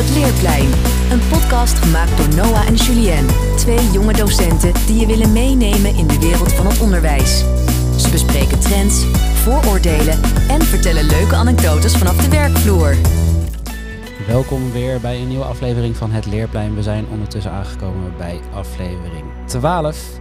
[0.00, 0.70] het Leerplein.
[1.10, 3.26] Een podcast gemaakt door Noah en Julien.
[3.56, 7.38] Twee jonge docenten die je willen meenemen in de wereld van het onderwijs.
[7.96, 9.04] Ze bespreken trends,
[9.34, 10.18] vooroordelen
[10.48, 12.94] en vertellen leuke anekdotes vanaf de werkvloer.
[14.26, 16.74] Welkom weer bij een nieuwe aflevering van Het Leerplein.
[16.74, 20.18] We zijn ondertussen aangekomen bij aflevering 12.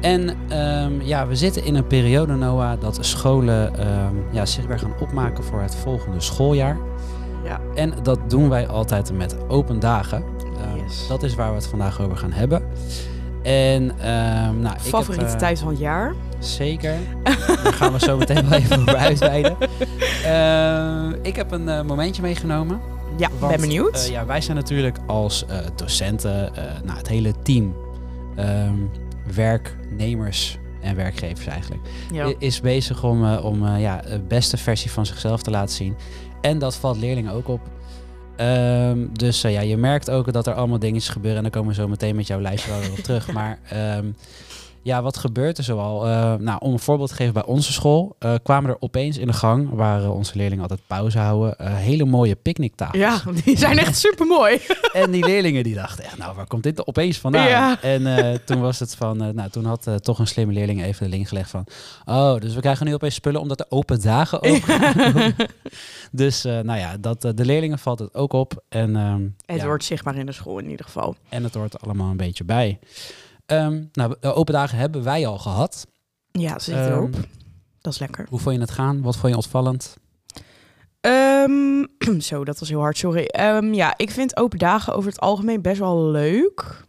[0.00, 4.78] En ehm, ja, we zitten in een periode, Noah, dat scholen ehm, ja, zich weer
[4.78, 6.76] gaan opmaken voor het volgende schooljaar.
[7.44, 7.60] Ja.
[7.74, 10.24] En dat doen wij altijd met open dagen.
[10.56, 11.08] Ehm.
[11.08, 12.62] Dat is waar we het vandaag over gaan hebben.
[13.42, 16.14] En ehm nou, ik Favoriete heb, eh, tijd van het jaar.
[16.38, 16.94] Zeker.
[17.22, 19.56] Daar gaan we zo meteen wel even over uitweiden.
[20.24, 22.80] Ehm, ik heb een eh, momentje meegenomen.
[23.16, 24.04] Ja, Want, ben benieuwd.
[24.04, 25.44] eh, ja, wij zijn natuurlijk als
[25.76, 27.74] docenten, eh, nou, het hele team,
[29.34, 32.32] werknemers en werkgevers eigenlijk, ja.
[32.38, 35.96] is bezig om, om ja, de beste versie van zichzelf te laten zien.
[36.44, 37.60] En dat valt leerlingen ook op.
[38.36, 41.36] Ehm, dus eh, ja, je merkt ook dat er allemaal dingetjes gebeuren.
[41.36, 43.32] En dan komen we zo meteen met jouw lijstje wel weer op terug.
[43.32, 44.06] Maar ehm,
[44.84, 46.06] ja, wat gebeurt er zoal?
[46.06, 49.26] Eh, nou, om een voorbeeld te geven, bij onze school eh, kwamen er opeens in
[49.26, 52.98] de gang, waar eh, onze leerlingen altijd pauze houden, hele mooie picknicktafels.
[52.98, 54.60] ja, die zijn echt super mooi.
[54.92, 57.48] En die leerlingen die dachten echt, nou, waar komt dit opeens vandaan?
[57.48, 57.82] Ja.
[57.82, 61.28] En toen was het van, nou, toen had toch een slimme leerling even de link
[61.28, 61.66] gelegd van,
[62.04, 64.62] oh, dus we krijgen nu opeens spullen omdat er open dagen ook.
[66.10, 68.64] Dus, nou ja, dat, de leerlingen valt het ook op.
[68.68, 71.16] En, ehm, Het ja, wordt zichtbaar in de school in ieder geval.
[71.28, 72.78] en het hoort allemaal een beetje bij.
[73.46, 75.86] Ehm, nou, de open dagen hebben wij al gehad.
[76.32, 77.12] Ja, zit Ehm, erop.
[77.80, 78.26] Dat is lekker.
[78.28, 79.02] Hoe vond je het gaan?
[79.02, 79.96] Wat vond je opvallend?
[81.00, 81.84] Ehm,
[82.20, 83.28] zo, dat was heel hard, sorry.
[83.74, 86.84] Ja, ik vind open dagen over het algemeen best wel leuk.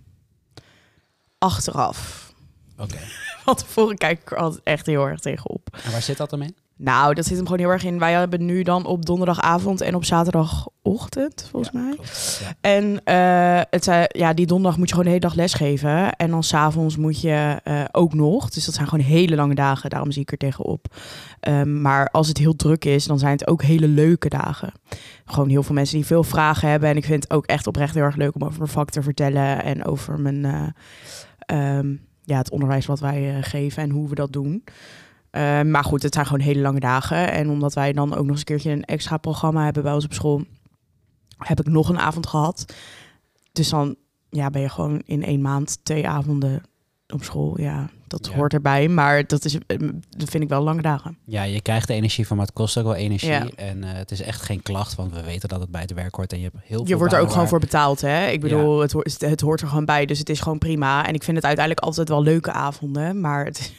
[1.37, 2.33] Achteraf.
[2.77, 2.97] Oké.
[3.43, 5.77] Van tevoren kijk ik er altijd echt heel erg tegenop.
[5.83, 6.55] En waar zit dat dan in?
[6.77, 7.99] Nou, dat zit hem gewoon heel erg in.
[7.99, 11.93] Wij hebben nu dan op donderdagavond en op zaterdagochtend, volgens Ja, mij.
[11.93, 12.41] klopt.
[12.43, 12.53] Ja.
[12.61, 16.15] En eh, het, zei- ja, die donderdag moet je gewoon de hele dag lesgeven.
[16.15, 18.49] En dan s'avonds moet je eh, ook nog.
[18.49, 19.89] Dus dat zijn gewoon hele lange dagen.
[19.89, 20.95] Daarom zie ik er tegenop.
[21.39, 24.71] Ehm, maar als het heel druk is, dan zijn het ook hele leuke dagen.
[25.25, 26.89] Gewoon heel veel mensen die veel vragen hebben.
[26.89, 29.01] En ik vind het ook echt oprecht heel erg leuk om over mijn vak te
[29.01, 29.63] vertellen.
[29.63, 34.33] En over mijn, eh, ehm, ja, het onderwijs wat wij geven en hoe we dat
[34.33, 34.63] doen.
[35.35, 37.31] Eh, maar goed, het zijn gewoon hele lange dagen.
[37.31, 40.05] En omdat wij dan ook nog eens een keertje een extra programma hebben bij ons
[40.05, 40.43] op school,
[41.37, 42.65] heb ik nog een avond gehad.
[43.51, 43.95] Dus dan
[44.29, 46.61] ja, ben je gewoon in één maand twee avonden
[47.13, 47.59] op school.
[47.61, 48.35] Ja, dat Ja.
[48.35, 48.87] hoort erbij.
[48.87, 49.77] Maar dat, is, eh,
[50.09, 51.17] dat vind ik wel lange dagen.
[51.25, 53.29] Ja, je krijgt de energie van, maar het kost ook wel energie.
[53.29, 53.47] Ja.
[53.55, 56.15] En eh, het is echt geen klacht, want we weten dat het bij het werk
[56.15, 56.31] hoort.
[56.31, 58.27] En je hebt heel veel Je wordt er ook gewoon voor betaald, hè?
[58.27, 60.05] Ik bedoel, het, hoort, het hoort er gewoon bij.
[60.05, 61.07] Dus het is gewoon prima.
[61.07, 63.21] En ik vind het uiteindelijk altijd wel leuke avonden.
[63.21, 63.73] Maar het,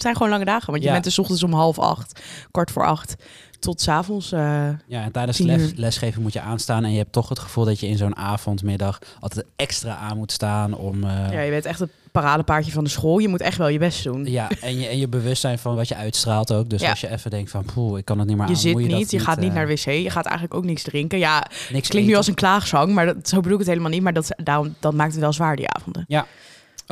[0.00, 0.70] het zijn gewoon lange dagen.
[0.70, 0.94] Want je Ja.
[0.94, 3.14] bent er 's ochtends om half acht, kwart voor acht,
[3.58, 4.32] tot 's avonds.
[4.32, 6.84] eh, Ja, en tijdens les, lesgeven moet je aanstaan.
[6.84, 10.32] En je hebt toch het gevoel dat je in zo'n avondmiddag altijd extra aan moet
[10.32, 11.04] staan om...
[11.04, 13.18] eh, ja, je bent echt het paradepaardje van de school.
[13.18, 14.24] Je moet echt wel je best doen.
[14.24, 16.70] ja, en je, en je bewustzijn van wat je uitstraalt ook.
[16.70, 16.90] Dus Ja.
[16.90, 18.58] als je even denkt van, poeh, ik kan het niet meer Je aan.
[18.58, 19.84] zit moet je, niet, dat je gaat niet eh, naar de wc.
[19.84, 21.18] Je gaat eigenlijk ook niks drinken.
[21.18, 24.02] Ja, niks klinkt nu als een klaagzang, maar dat, zo bedoel ik het helemaal niet.
[24.02, 26.04] Maar dat, daarom, dat maakt het wel zwaar, die avonden.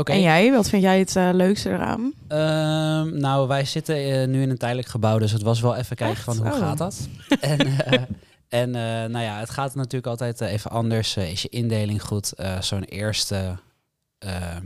[0.04, 2.12] En jij, wat vind jij het eh, leukste eraan?
[2.28, 5.96] Ehm, nou, wij zitten eh, nu in een tijdelijk gebouw, dus het was wel even
[5.96, 6.24] kijken Echt?
[6.24, 6.58] van hoe Oh.
[6.58, 7.08] gaat dat?
[7.40, 8.00] en eh,
[8.48, 8.70] en
[9.10, 11.16] nou ja, het gaat natuurlijk altijd even anders.
[11.16, 12.32] Is je indeling goed?
[12.60, 13.58] Zo'n eerste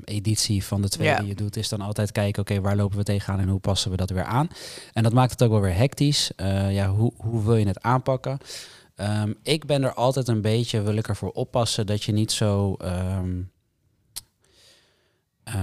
[0.04, 1.18] editie van de tweede Ja.
[1.20, 3.90] die je doet, is dan altijd kijken, oké, waar lopen we tegenaan en hoe passen
[3.90, 4.48] we dat weer aan?
[4.92, 6.30] En dat maakt het ook wel weer hectisch.
[6.68, 8.38] Ja, hoe, hoe wil je het aanpakken?
[8.96, 12.74] Ehm, ik ben er altijd een beetje, wil ik ervoor oppassen dat je niet zo
[12.74, 13.30] ehm,
[15.44, 15.54] eh,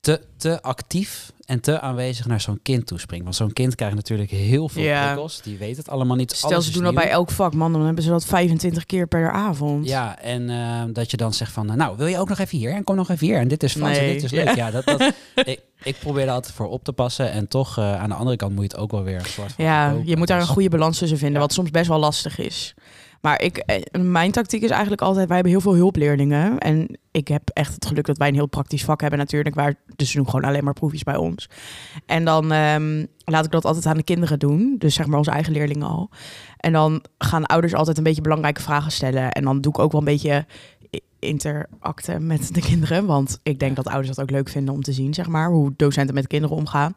[0.00, 3.24] te, te actief en te aanwezig naar zo'n kind toespringt.
[3.24, 5.04] Want zo'n kind krijgt natuurlijk heel veel Ja.
[5.06, 5.42] prikkels.
[5.42, 6.32] Die weet het allemaal niet.
[6.32, 7.72] Stel, Alles ze doen dat bij elk vak, man.
[7.72, 9.86] Dan hebben ze dat 25 keer per avond.
[9.88, 12.72] Ja, en eh, dat je dan zegt van, nou, wil je ook nog even hier?
[12.74, 13.36] En kom nog even hier.
[13.38, 14.54] En dit is Frans en Nee, dit is leuk.
[14.54, 15.00] Ja, dat, dat,
[15.34, 17.30] ik, ik probeer er altijd voor op te passen.
[17.32, 19.52] En toch, eh, aan de andere kant moet je het ook wel weer een soort
[19.52, 19.64] van...
[19.64, 21.46] Ja, je moet daar een goede balans tussen vinden, Ja.
[21.46, 22.74] wat soms best wel lastig is.
[23.20, 26.58] Maar ik, eh, mijn tactiek is eigenlijk altijd, wij hebben heel veel hulpleerlingen.
[26.58, 29.54] En ik heb echt het geluk dat wij een heel praktisch vak hebben natuurlijk.
[29.54, 31.48] Waar, dus ze doen gewoon alleen maar proefjes bij ons.
[32.06, 34.74] En dan ehm, laat ik dat altijd aan de kinderen doen.
[34.78, 36.10] Dus zeg maar onze eigen leerlingen al.
[36.56, 39.30] En dan gaan ouders altijd een beetje belangrijke vragen stellen.
[39.32, 40.46] En dan doe ik ook wel een beetje
[41.18, 43.06] interacten met de kinderen.
[43.06, 45.50] Want ik denk dat ouders dat ook leuk vinden om te zien, zeg maar.
[45.50, 46.92] Hoe docenten met kinderen omgaan.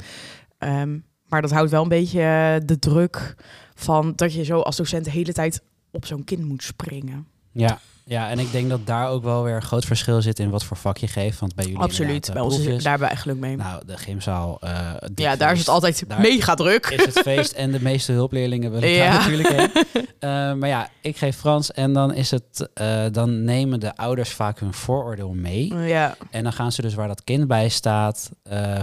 [0.57, 0.97] Ehm,
[1.27, 3.35] maar dat houdt wel een beetje de druk
[3.75, 5.61] van dat je zo als docent de hele tijd
[5.93, 7.27] op zo'n kind moet springen.
[7.51, 10.50] Ja, Ja, en ik denk dat daar ook wel weer een groot verschil zit in
[10.50, 11.39] wat voor vak je geeft.
[11.39, 12.27] Want bij jullie Absoluut.
[12.27, 12.83] eh, Bij ons is proefjes.
[12.83, 13.55] daar hebben we echt geluk mee.
[13.55, 14.57] Nou, de gymzaal.
[14.61, 16.85] eh, ja, daar is het altijd mega druk.
[16.85, 19.71] Is het feest en de meeste hulpleerlingen willen daar natuurlijk heen.
[20.23, 22.69] Eh, maar ja, ik geef Frans en dan is het,
[23.11, 25.73] dan nemen de ouders vaak hun vooroordeel mee.
[25.75, 26.15] Ja.
[26.31, 28.29] En dan gaan ze dus waar dat kind bij staat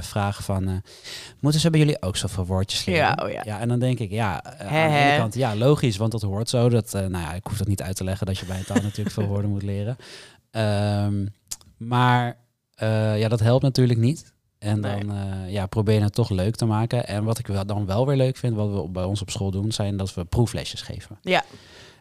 [0.00, 0.82] vragen van,
[1.40, 3.02] moeten ze bij jullie ook zoveel woordjes leren?
[3.02, 3.43] Ja, oh ja.
[3.44, 6.49] Ja, en dan denk ik, ja, aan de ene kant, ja, logisch, want dat hoort
[6.49, 6.69] zo.
[6.69, 8.82] Dat, nou ja, ik hoef dat niet uit te leggen dat je bij een taal
[8.82, 9.96] natuurlijk veel woorden moet leren.
[10.50, 11.26] Ehm,
[11.76, 12.36] maar
[12.74, 14.32] eh, ja, dat helpt natuurlijk niet.
[14.58, 17.06] En dan eh, ja, probeer je het toch leuk te maken.
[17.06, 19.50] En wat ik wel, dan wel weer leuk vind, wat we bij ons op school
[19.50, 21.18] doen, zijn dat we proeflesjes geven.
[21.22, 21.44] Ja.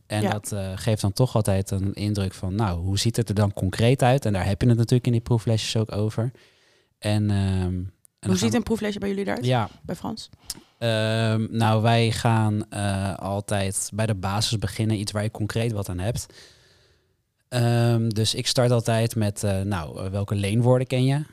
[0.08, 0.30] En Ja.
[0.32, 3.54] dat eh, geeft dan toch altijd een indruk van, nou, hoe ziet het er dan
[3.54, 4.26] concreet uit?
[4.26, 6.32] En daar heb je het natuurlijk in die proeflesjes ook over.
[6.98, 7.74] En, ehm,
[8.20, 9.46] en Hoe ziet een proeflesje bij jullie eruit?
[9.46, 10.30] Ja, Bij Frans?
[10.78, 12.70] Ehm, nou, wij gaan
[13.18, 16.26] altijd bij de basis beginnen, iets waar je concreet wat aan hebt.
[17.50, 21.24] Ehm, dus ik start altijd met, eh, nou, eh, welke leenwoorden ken je?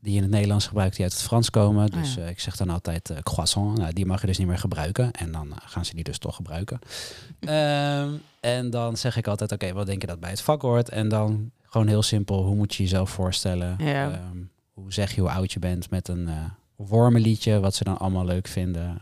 [0.00, 1.90] Die je in het Nederlands gebruikt, die uit het Frans komen.
[1.90, 2.22] Dus ja.
[2.22, 3.78] eh, ik zeg dan altijd croissant.
[3.78, 5.10] Nou, die mag je dus niet meer gebruiken.
[5.10, 6.78] En dan gaan ze die dus toch gebruiken.
[7.40, 10.88] Ehm, en dan zeg ik altijd, oké, wat denk je dat bij het vak hoort?
[10.88, 13.76] En dan gewoon heel simpel, hoe moet je jezelf voorstellen?
[13.78, 14.10] Ja.
[14.10, 14.38] Ehm,
[14.72, 16.28] hoe zeg je hoe oud je bent met een
[16.76, 18.98] wormenliedje, wat ze dan allemaal leuk vinden.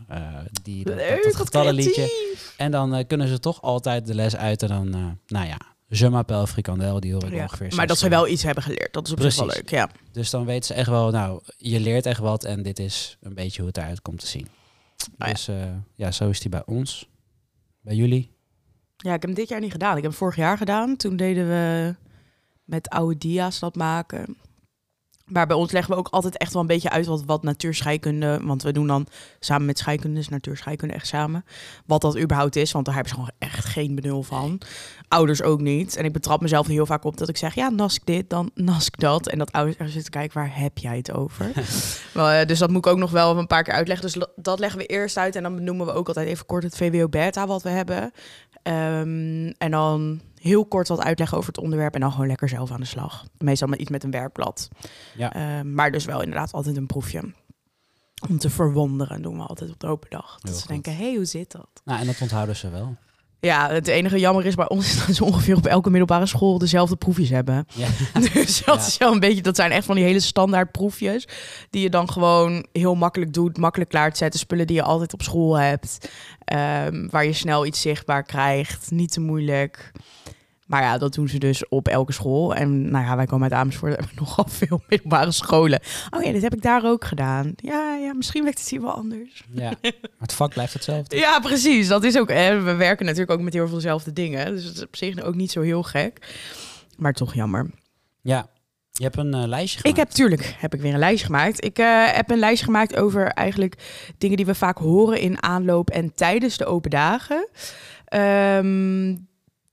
[0.63, 2.33] Die, dat, dat, dat getallenliedje.
[2.57, 6.47] En dan kunnen ze toch altijd de les uit en dan, nou ja, je m'appelle
[6.47, 7.43] frikandel, die hoor ik Ja.
[7.43, 7.75] ongeveer.
[7.75, 8.93] Maar dat ze wel iets hebben geleerd.
[8.93, 9.91] Dat is op zich wel leuk, ja.
[10.13, 13.35] Dus dan weten ze echt wel, nou, je leert echt wat en dit is een
[13.35, 14.49] beetje hoe het eruit komt te zien.
[15.19, 15.27] ja.
[15.27, 15.57] Dus eh,
[15.95, 17.09] ja, zo is die bij ons.
[17.81, 18.33] Bij jullie?
[18.97, 19.97] Ja, ik heb hem dit jaar niet gedaan.
[19.97, 20.97] Ik heb hem vorig jaar gedaan.
[20.97, 21.95] Toen deden we
[22.65, 24.37] met oude dia's dat maken.
[25.25, 28.41] Maar bij ons leggen we ook altijd echt wel een beetje uit wat, wat natuurscheikunde...
[28.43, 29.07] Want we doen dan
[29.41, 31.45] samen met scheikunde, dus natuurscheikunde echt samen...
[31.87, 34.61] wat dat überhaupt is, want daar hebben ze gewoon echt geen benul van.
[35.09, 35.97] Ouders ook niet.
[35.97, 37.55] En ik betrap mezelf heel vaak op dat ik zeg...
[37.55, 39.29] ja, nask dit, dan nask dat.
[39.29, 41.53] En dat ouders er zitten kijken, waar heb jij het over?
[42.15, 44.07] Maar, eh, dus dat moet ik ook nog wel een paar keer uitleggen.
[44.07, 45.37] Dus dat leggen we eerst uit.
[45.37, 48.13] En dan benoemen we ook altijd even kort het VWO Beta wat we hebben.
[48.63, 51.95] Ehm, en dan heel kort wat uitleggen over het onderwerp.
[51.95, 53.25] En dan gewoon lekker zelf aan de slag.
[53.39, 54.69] Meestal met iets met een werkblad.
[55.17, 55.33] Ja.
[55.33, 57.33] Ehm, maar dus wel inderdaad altijd een proefje.
[58.29, 60.33] Om te verwonderen doen we altijd op de open dag.
[60.35, 60.69] Dat Heel ze goed.
[60.69, 61.69] denken, hé, hey, hoe zit dat?
[61.85, 62.97] Nou, en dat onthouden ze wel.
[63.41, 66.59] Ja, het enige jammer is bij ons is dat ze ongeveer op elke middelbare school
[66.59, 67.67] dezelfde proefjes hebben.
[67.75, 67.87] Ja.
[68.33, 68.87] Dus dat Ja.
[68.87, 71.29] is wel een beetje, dat zijn echt van die hele standaard proefjes.
[71.71, 74.41] Die je dan gewoon heel makkelijk doet, makkelijk klaar te zetten.
[74.41, 76.09] Spullen die je altijd op school hebt.
[76.45, 78.91] ehm, waar je snel iets zichtbaar krijgt.
[78.91, 79.93] Niet te moeilijk.
[80.75, 82.55] Maar ja, dat doen ze dus op elke school.
[82.55, 85.81] En nou ja, wij komen uit Amersfoort en hebben nogal veel middelbare scholen.
[86.11, 87.53] Oh ja, dit heb ik daar ook gedaan.
[87.57, 89.45] Ja, ja misschien werkt het hier wel anders.
[89.53, 89.73] ja.
[89.83, 91.17] Maar het vak blijft hetzelfde.
[91.17, 91.89] Ja, precies.
[91.89, 92.29] Dat is ook.
[92.29, 94.53] Hè, we werken natuurlijk ook met heel veel dezelfde dingen.
[94.55, 96.37] Dus het is op zich ook niet zo heel gek.
[96.97, 97.71] Maar toch jammer.
[98.23, 98.49] Ja.
[98.93, 99.99] Je hebt een eh, lijstje Ik gemaakt.
[100.01, 101.65] heb tuurlijk heb ik weer een lijstje gemaakt.
[101.65, 103.75] Ik eh, heb een lijstje gemaakt over eigenlijk
[104.19, 107.49] dingen die we vaak horen in aanloop en tijdens de open dagen.
[108.05, 109.11] Ehm,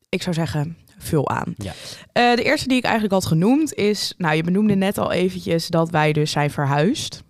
[0.09, 1.53] ik zou zeggen, vul aan.
[1.57, 1.71] Ja.
[2.11, 5.67] Eh, de eerste die ik eigenlijk had genoemd is, nou je benoemde net al eventjes
[5.67, 7.23] dat wij dus zijn verhuisd.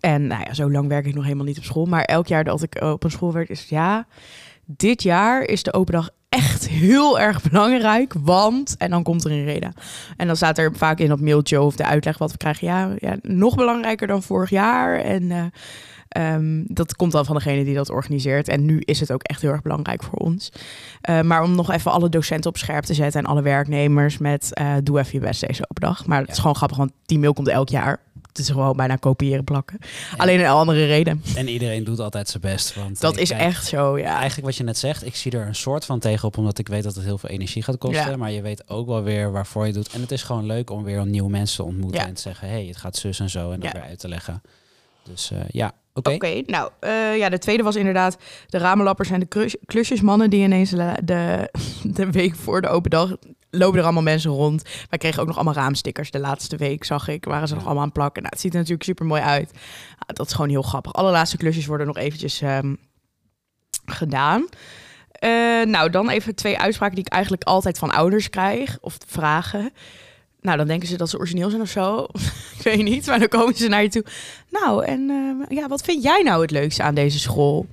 [0.00, 1.86] En nou ja, zo lang werk ik nog helemaal niet op school.
[1.86, 4.06] Maar elk jaar dat ik op een school werk is ja,
[4.66, 8.14] dit jaar is de open dag echt heel erg belangrijk.
[8.20, 9.72] Want, en dan komt er een reden.
[10.16, 12.66] En dan staat er vaak in dat mailtje of de uitleg wat we krijgen.
[12.66, 14.98] Ja, ja nog belangrijker dan vorig jaar.
[14.98, 15.44] En eh,
[16.08, 18.48] ehm, dat komt dan van degene die dat organiseert.
[18.48, 20.48] En nu is het ook echt heel erg belangrijk voor ons.
[21.00, 24.54] Eh, maar om nog even alle docenten op scherp te zetten en alle werknemers met
[24.54, 26.06] eh, doe even je best deze open dag.
[26.06, 28.00] Maar het is gewoon grappig, want die mail komt elk jaar.
[28.28, 29.78] Het is gewoon bijna kopiëren plakken.
[30.16, 31.22] Alleen een andere reden.
[31.36, 32.74] En iedereen doet altijd zijn best.
[32.74, 34.14] Want Dat eh, is kijk, echt zo, ja.
[34.14, 36.82] Eigenlijk wat je net zegt, ik zie er een soort van tegenop, omdat ik weet
[36.82, 38.10] dat het heel veel energie gaat kosten.
[38.10, 38.16] Ja.
[38.16, 39.92] Maar je weet ook wel weer waarvoor je het doet.
[39.94, 42.06] En het is gewoon leuk om weer nieuwe mensen te ontmoeten Ja.
[42.06, 43.50] en te zeggen, hé, hey, het gaat zus en zo.
[43.50, 44.42] En dat weer uit te leggen.
[45.02, 46.42] Dus ja, oké.
[46.46, 51.50] Nou eh, ja, de tweede was inderdaad de ramenlappers en de klusjesmannen die ineens de,
[51.82, 53.16] de, week voor de open dag
[53.50, 54.62] lopen er allemaal mensen rond.
[54.88, 57.24] Wij kregen ook nog allemaal raamstickers de laatste week, zag ik.
[57.24, 58.22] Waren ze nog allemaal aan het plakken.
[58.22, 59.50] Nou, het ziet er natuurlijk super mooi uit.
[59.98, 60.92] Ah, dat is gewoon heel grappig.
[60.92, 62.74] Alle laatste klusjes worden nog eventjes ehm,
[63.84, 64.48] gedaan.
[65.24, 65.30] Eh,
[65.64, 69.72] nou, dan even twee uitspraken die ik eigenlijk altijd van ouders krijg of vragen.
[70.44, 72.06] Nou, dan denken ze dat ze origineel zijn of zo.
[72.58, 74.04] ik weet niet, maar dan komen ze naar je toe.
[74.50, 75.10] Nou, en
[75.50, 77.66] eh, ja, wat vind jij nou het leukste aan deze school?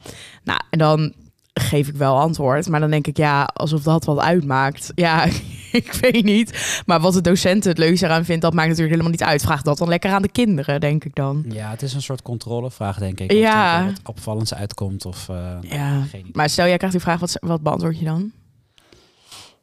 [0.44, 1.14] Nou, en dan
[1.54, 2.68] geef ik wel antwoord.
[2.68, 4.92] Maar dan denk ik, ja, alsof dat wat uitmaakt.
[5.06, 5.26] Ja,
[5.72, 6.82] ik weet niet.
[6.86, 9.42] Maar wat de docent het leukste eraan vindt, dat maakt natuurlijk helemaal niet uit.
[9.42, 11.46] Vraag dat dan lekker aan de kinderen, denk ik dan.
[11.50, 13.32] Ja, het is een soort controlevraag, denk ik.
[13.32, 13.80] Of Ja.
[13.80, 15.30] er wat opvallends uitkomt of...
[15.30, 18.32] eh, Ja, maar stel jij krijgt die vraag, wat, wat beantwoord je dan?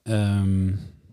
[0.02, 0.68] Ehm,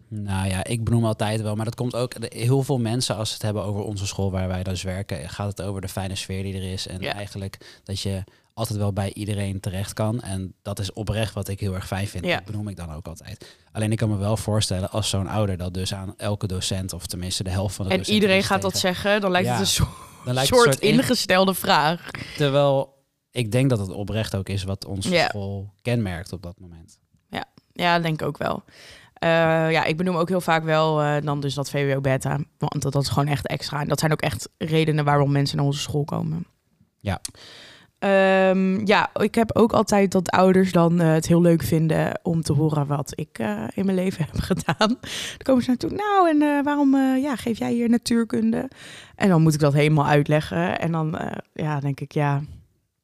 [0.09, 3.33] nou ja, ik benoem altijd wel, maar dat komt ook heel veel mensen als ze
[3.33, 6.43] het hebben over onze school waar wij dus werken, gaat het over de fijne sfeer
[6.43, 7.13] die er is en Ja.
[7.13, 11.59] eigenlijk dat je altijd wel bij iedereen terecht kan en dat is oprecht wat ik
[11.59, 12.25] heel erg fijn vind.
[12.25, 12.35] Ja.
[12.35, 13.55] Dat benoem ik dan ook altijd.
[13.71, 17.05] Alleen ik kan me wel voorstellen als zo'n ouder dat dus aan elke docent of
[17.07, 19.53] tenminste de helft van de En docenten iedereen die gaat dat zeggen, dan lijkt Ja.
[19.53, 19.61] het
[20.25, 22.11] een soort, het in- ingestelde vraag.
[22.37, 22.93] Terwijl
[23.31, 25.27] ik denk dat het oprecht ook is wat onze Ja.
[25.27, 26.99] school kenmerkt op dat moment.
[27.77, 28.63] Ja, denk ik ook wel.
[29.25, 32.37] Eh, ja, ik benoem ook heel vaak wel eh, dan dus dat VWO beta.
[32.57, 33.81] Want dat, dat is gewoon echt extra.
[33.81, 36.45] En dat zijn ook echt redenen waarom mensen naar onze school komen.
[36.97, 37.21] Ja.
[37.99, 42.41] Ehm, ja, ik heb ook altijd dat ouders dan eh, het heel leuk vinden om
[42.41, 43.37] te horen wat ik
[43.73, 44.87] in mijn leven heb gedaan.
[44.87, 44.97] Dan
[45.43, 48.69] komen ze naartoe, nou en waarom ja, geef jij hier natuurkunde?
[49.15, 50.79] En dan moet ik dat helemaal uitleggen.
[50.79, 51.19] En dan
[51.53, 52.41] ja, denk ik, ja,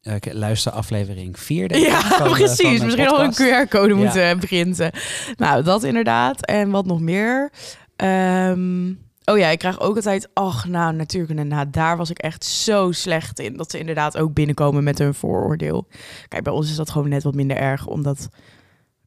[0.02, 1.68] Eh, ik luister aflevering 4.
[1.68, 2.82] denk ik, ja, van van precies.
[2.84, 3.34] Misschien al een.
[3.34, 3.96] QR-code Ja.
[3.96, 4.92] moeten printen.
[5.36, 6.46] Nou, dat inderdaad.
[6.46, 7.52] En wat nog meer?
[7.96, 8.90] Ehm,
[9.26, 10.30] oh ja, ik krijg ook altijd...
[10.34, 11.44] Ach, nou, natuurlijk.
[11.44, 13.58] Nou, daar was ik echt zo slecht in.
[13.58, 15.88] Dat ze inderdaad ook binnenkomen met hun vooroordeel.
[16.28, 17.88] Kijk, bij ons is dat gewoon net wat minder erg.
[17.88, 18.30] Omdat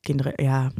[0.01, 0.71] kinderen, ja...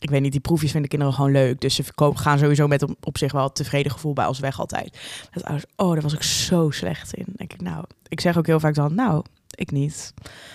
[0.00, 1.60] Ik weet niet, die proefjes vinden kinderen gewoon leuk.
[1.60, 1.82] Dus ze
[2.14, 4.98] gaan sowieso met op, op zich wel tevreden gevoel bij ons weg altijd.
[5.30, 7.26] Dat ouders, oh, daar was ik zo slecht in.
[7.36, 7.84] Denk ik, nou...
[8.08, 10.14] Ik zeg ook heel vaak dan, nou, ik niet.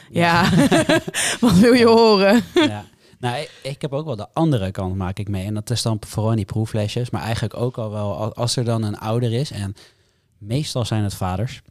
[0.09, 0.49] Ja,
[1.41, 2.43] wat wil je horen?
[2.53, 2.85] ja.
[3.19, 5.45] Nou, ik, ik heb ook wel de andere kant maak ik mee.
[5.45, 7.09] En dat is dan vooral in die proeflesjes.
[7.09, 9.51] Maar eigenlijk ook al wel al- als er dan een ouder is.
[9.51, 9.75] En
[10.37, 11.61] meestal zijn het vaders.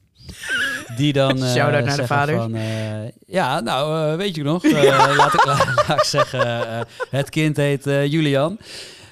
[0.97, 2.38] Die dan eh Shout-out naar de vaders.
[2.38, 2.55] van...
[2.55, 2.62] eh,
[3.26, 4.64] ja, nou, eh, weet je nog?
[4.64, 4.73] eh,
[5.17, 8.59] laat, ik, laat, laat ik zeggen, eh, het kind heet eh, Julian.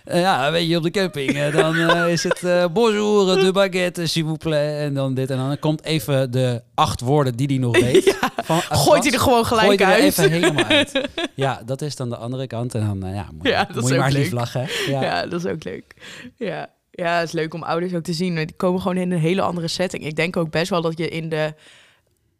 [0.04, 1.30] Eh, ja, weet je, op de camping.
[1.38, 4.78] eh, dan eh, is het eh bonjour, de baguette, s'il vous plaît.
[4.80, 5.58] En dan dit en dan.
[5.58, 8.16] Komt even de acht woorden die hij nog weet.
[8.44, 10.02] Van, uit Gooit hij er gewoon gelijk uit.
[10.02, 11.00] even helemaal uit.
[11.34, 12.74] Ja, dat is dan de andere kant.
[12.74, 14.66] En dan eh, ja, moet, Ja, je- moet maar lief lachen.
[14.88, 15.02] Ja.
[15.02, 15.26] Ja.
[15.26, 15.94] dat is ook leuk.
[16.36, 16.68] Ja.
[16.94, 18.34] Ja, het is leuk om ouders ook te zien.
[18.34, 20.04] Die komen gewoon in een hele andere setting.
[20.04, 21.54] Ik denk ook best wel dat je in de...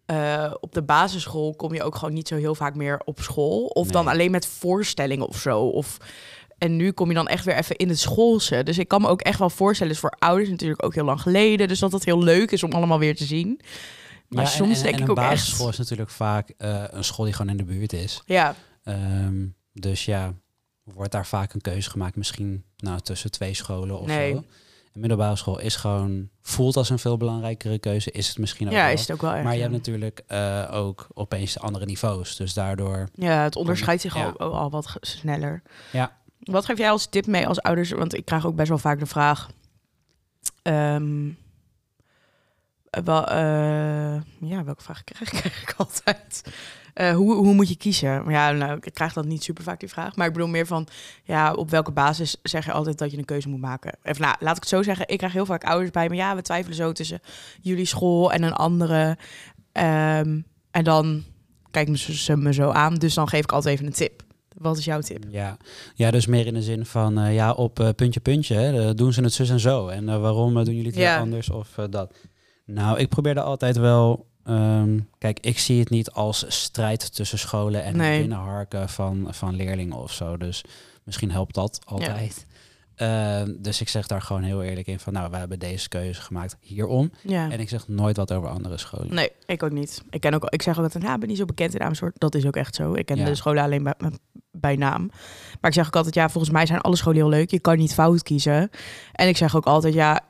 [0.06, 3.64] eh, op de basisschool kom je ook gewoon niet zo heel vaak meer op school.
[3.66, 5.60] Of dan alleen met voorstellingen of zo.
[5.60, 5.96] Of,
[6.58, 8.62] en nu kom je dan echt weer even in het schoolse.
[8.62, 11.20] Dus ik kan me ook echt wel voorstellen, is voor ouders natuurlijk ook heel lang
[11.20, 11.68] geleden.
[11.68, 13.60] Dus dat het heel leuk is om allemaal weer te zien.
[14.28, 15.72] Maar Ja, soms en, denk en ik een ook basisschool echt...
[15.72, 18.22] is natuurlijk vaak eh, een school die gewoon in de buurt is.
[18.26, 18.54] Ja,
[18.84, 20.34] Ehm, dus ja,
[20.84, 22.16] wordt daar vaak een keuze gemaakt.
[22.16, 24.32] Misschien nou, tussen twee scholen of Nee.
[24.32, 24.44] zo.
[24.92, 28.10] Middelbare school is gewoon, voelt als een veel belangrijkere keuze.
[28.10, 28.92] Is het misschien ook ja wel.
[28.92, 29.42] is het ook wel erg.
[29.42, 29.64] Maar je ja.
[29.64, 32.36] hebt natuurlijk eh, ook opeens andere niveaus.
[32.36, 33.08] Dus daardoor...
[33.14, 34.34] Ja, het onderscheidt zich Ja.
[34.38, 35.62] al, al wat sneller.
[35.92, 36.16] Ja.
[36.38, 37.90] Wat geef jij als tip mee als ouders?
[37.90, 39.48] Want ik krijg ook best wel vaak de vraag.
[40.62, 41.28] ehm,
[42.90, 46.42] eh, wel, eh, ja, welke vraag krijg, krijg ik altijd?
[46.92, 48.24] Eh, hoe, hoe moet je kiezen?
[48.24, 50.16] Maar ja, nou, ik krijg dat niet super vaak die vraag.
[50.16, 50.86] Maar ik bedoel meer van,
[51.24, 53.92] ja, op welke basis zeg je altijd dat je een keuze moet maken?
[54.02, 55.08] Even, nou, laat ik het zo zeggen.
[55.08, 56.14] Ik krijg heel vaak ouders bij me.
[56.14, 57.20] Ja, we twijfelen zo tussen
[57.60, 59.16] jullie school en een andere.
[59.72, 61.22] Ehm, en dan
[61.70, 62.94] kijken ze me zo aan.
[62.94, 64.22] Dus dan geef ik altijd even een tip.
[64.56, 65.24] Wat is jouw tip?
[65.30, 65.56] Ja,
[65.94, 69.12] ja dus meer in de zin van, eh, ja, op eh, puntje, puntje, hè, doen
[69.12, 69.88] ze het zus en zo.
[69.88, 71.18] En waarom doen jullie het Ja.
[71.18, 72.14] anders of dat?
[72.64, 74.30] Nou, ik probeer er altijd wel...
[74.44, 78.18] ehm, kijk, ik zie het niet als strijd tussen scholen en Nee.
[78.20, 80.36] binnenharken van, van leerlingen of zo.
[80.36, 80.64] Dus
[81.04, 82.46] misschien helpt dat altijd.
[82.94, 86.20] Ehm, dus ik zeg daar gewoon heel eerlijk in van, nou, we hebben deze keuze
[86.20, 87.10] gemaakt hierom.
[87.22, 87.50] Ja.
[87.50, 89.14] En ik zeg nooit wat over andere scholen.
[89.14, 90.02] Nee, ik ook niet.
[90.10, 92.14] Ik, ken ook, ik zeg ook altijd, nou, ik ben niet zo bekend in Amersfoort.
[92.18, 92.94] Dat is ook echt zo.
[92.94, 93.24] Ik ken Ja.
[93.24, 93.94] de scholen alleen bij,
[94.50, 95.10] bij naam.
[95.60, 97.50] Maar ik zeg ook altijd, ja, volgens mij zijn alle scholen heel leuk.
[97.50, 98.70] Je kan niet fout kiezen.
[99.12, 100.20] En ik zeg ook altijd, ja,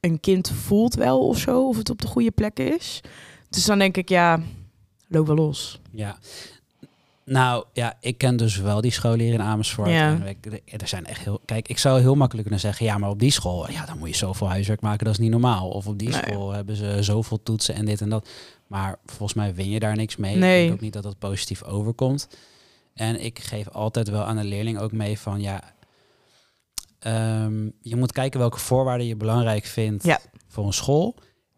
[0.00, 3.00] een kind voelt wel of zo, of het op de goede plek is.
[3.52, 4.40] Dus dan denk ik, ja,
[5.08, 5.80] loop wel los.
[5.90, 6.18] Ja.
[7.24, 9.88] Nou ja, ik ken dus wel die scholen hier in Amersfoort.
[9.90, 10.08] Ja.
[10.10, 11.40] En ik, er zijn echt heel.
[11.44, 14.08] Kijk, ik zou heel makkelijk kunnen zeggen: ja, maar op die school, ja, dan moet
[14.08, 15.68] je zoveel huiswerk maken, dat is niet normaal.
[15.68, 16.22] Of op die Nee.
[16.22, 18.28] school hebben ze zoveel toetsen en dit en dat.
[18.66, 20.36] Maar volgens mij win je daar niks mee.
[20.36, 20.56] Nee.
[20.60, 22.28] Ik denk ook niet dat dat positief overkomt.
[22.94, 25.62] En ik geef altijd wel aan de leerling ook mee van ja.
[26.98, 30.20] ehm, je moet kijken welke voorwaarden je belangrijk vindt Ja.
[30.48, 31.14] voor een school.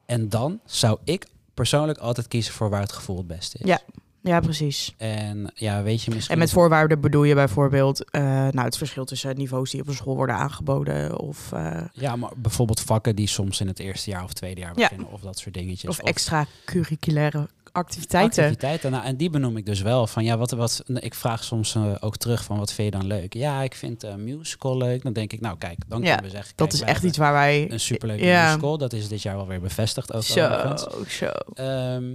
[0.07, 3.67] En dan zou ik persoonlijk altijd kiezen voor waar het gevoel het beste is.
[3.67, 3.81] Ja.
[4.21, 4.95] Ja, precies.
[4.97, 6.35] En ja, weet je misschien.
[6.35, 9.95] En met voorwaarden bedoel je bijvoorbeeld eh, nou, het verschil tussen niveaus die op een
[9.95, 11.19] school worden aangeboden.
[11.19, 14.73] Of, eh, Ja, maar bijvoorbeeld vakken die soms in het eerste jaar of tweede jaar
[14.79, 14.89] Ja.
[14.89, 15.13] beginnen.
[15.13, 15.91] Of dat soort dingetjes.
[15.91, 18.43] of extra curriculaire activiteiten.
[18.43, 18.91] activiteiten.
[18.91, 20.07] Nou, en die benoem ik dus wel.
[20.07, 23.07] Van ja, wat, wat, ik vraag soms eh, ook terug van wat vind je dan
[23.09, 23.35] leuk?
[23.35, 25.03] Ja, ik vind eh musical leuk.
[25.03, 26.53] Dan denk ik, nou kijk, dan Ja, kunnen we zeggen.
[26.57, 27.71] Dat is echt iets waar wij...
[27.71, 28.47] Een superleuke Ja.
[28.47, 28.79] musical.
[28.79, 30.13] Dat is dit jaar wel weer bevestigd.
[30.13, 31.17] Ook Zo, overigens.
[31.17, 31.27] zo.
[31.55, 32.09] Ehm,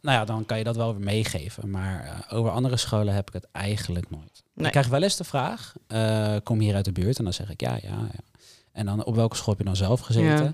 [0.00, 1.70] nou ja, dan kan je dat wel weer meegeven.
[1.70, 4.42] Maar eh, over andere scholen heb ik het eigenlijk nooit.
[4.54, 4.66] Nee.
[4.66, 5.72] Ik krijg wel eens de vraag,
[6.42, 7.18] kom hier uit de buurt?
[7.18, 8.20] En dan zeg ik ja, ja, ja.
[8.72, 10.44] En dan op welke school heb je dan zelf gezeten?
[10.44, 10.52] Ja.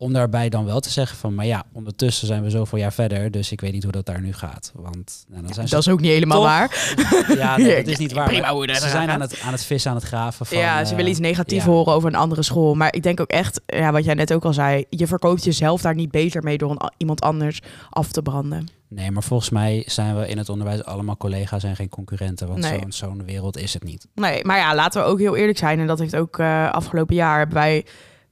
[0.00, 3.30] Om daarbij dan wel te zeggen van, maar ja, ondertussen zijn we zoveel jaar verder,
[3.30, 4.72] dus ik weet niet hoe dat daar nu gaat.
[4.74, 6.94] Want nou, dan zijn ze Dat is ook niet helemaal waar.
[7.36, 8.26] Ja, nee, dat is niet waar.
[8.26, 10.58] Prima maar hoe dat ze zijn aan het, aan het vissen, aan het graven van...
[10.58, 11.70] ja, ze eh, willen iets negatiefs ja.
[11.70, 12.74] horen over een andere school.
[12.74, 15.80] Maar ik denk ook echt, ja, wat jij net ook al zei, je verkoopt jezelf
[15.80, 18.68] daar niet beter mee door een, iemand anders af te branden.
[18.88, 22.48] Nee, maar volgens mij zijn we in het onderwijs allemaal collega's en geen concurrenten.
[22.48, 22.78] Want Nee.
[22.80, 24.06] zo'n zo'n wereld is het niet.
[24.14, 25.78] Nee, maar ja, laten we ook heel eerlijk zijn.
[25.80, 27.84] En dat heeft ook eh, afgelopen jaar hebben wij,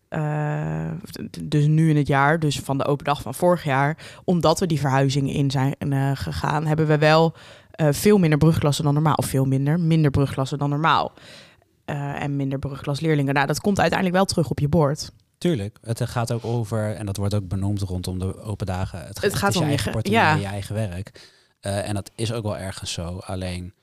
[0.08, 0.90] eh,
[1.42, 4.66] dus nu in het jaar, dus van de open dag van vorig jaar, omdat we
[4.66, 7.34] die verhuizingen in zijn eh, gegaan, hebben we wel
[7.70, 9.14] eh, veel minder brugklassen dan normaal.
[9.14, 11.12] Of veel minder, minder brugklassen dan normaal.
[11.84, 13.34] En minder brugklasleerlingen.
[13.34, 15.12] Nou, dat komt uiteindelijk wel terug op je bord.
[15.38, 19.06] Tuurlijk, het gaat ook over, en dat wordt ook benoemd rondom de open dagen.
[19.06, 20.36] Het, Het gaat is je om je eigen ge- portemonnee, ja.
[20.40, 21.30] je eigen werk.
[21.60, 23.18] En dat is ook wel ergens zo.
[23.18, 23.74] Alleen,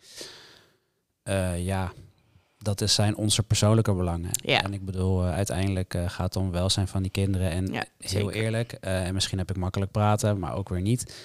[1.58, 1.92] ja,
[2.66, 4.30] dat is zijn onze persoonlijke belangen.
[4.34, 4.64] Ja.
[4.64, 7.50] En ik bedoel, eh, uiteindelijk eh, gaat het om welzijn van die kinderen.
[7.52, 11.16] En Ja, heel eerlijk, eh, en misschien heb ik makkelijk praten, maar ook weer niet.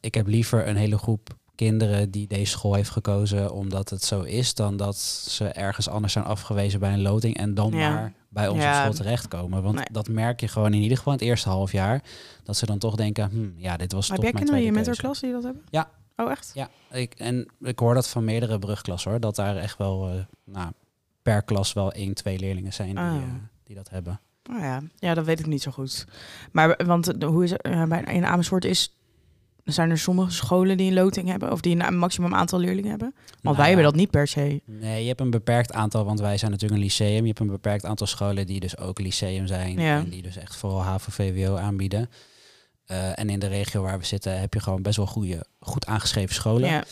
[0.00, 4.20] Ik heb liever een hele groep kinderen die deze school heeft gekozen omdat het zo
[4.20, 7.90] is, dan dat ze ergens anders zijn afgewezen bij een loting en dan Ja.
[7.90, 8.80] maar bij onze Ja.
[8.80, 9.62] school terechtkomen.
[9.62, 9.84] Want Nee.
[9.92, 12.02] dat merk je gewoon in ieder geval in het eerste half jaar.
[12.42, 14.66] Dat ze dan toch denken, hm, ja, dit was Heb toch jij mijn kinderen in
[14.66, 15.02] je tweede keuze.
[15.12, 15.62] mentorklas die dat hebben?
[15.70, 15.90] Ja.
[16.16, 16.50] Oh, echt?
[16.54, 19.20] Ja, ik, en ik hoor dat van meerdere brugklassen hoor.
[19.20, 20.70] Dat daar echt wel eh, nou,
[21.22, 23.14] per klas wel één, twee leerlingen zijn die, Ah.
[23.14, 23.22] eh,
[23.64, 24.20] die dat hebben.
[24.50, 24.82] Oh ja.
[24.98, 26.06] ja, dat weet ik niet zo goed.
[26.52, 28.96] Maar want de- hoe is eh, bij in Amersfoort is
[29.64, 33.14] zijn er sommige scholen die een loting hebben of die een maximum aantal leerlingen hebben?
[33.30, 34.60] Want Nou wij hebben dat niet per se.
[34.64, 37.20] Nee, je hebt een beperkt aantal, want wij zijn natuurlijk een lyceum.
[37.20, 39.80] Je hebt een beperkt aantal scholen die dus ook lyceum zijn.
[39.80, 39.98] Ja.
[39.98, 42.10] En die dus echt vooral HAVO-VWO aanbieden.
[42.86, 45.86] Eh, en in de regio waar we zitten heb je gewoon best wel goede, goed
[45.86, 46.68] aangeschreven scholen.
[46.68, 46.84] Ja.